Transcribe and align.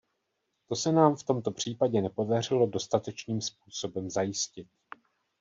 To 0.69 0.75
se 0.75 0.91
nám 0.91 1.15
v 1.15 1.23
tomto 1.23 1.51
případě 1.51 2.01
nepodařilo 2.01 2.67
dostatečným 2.67 3.41
způsobem 3.41 4.09
zajistit. 4.09 4.67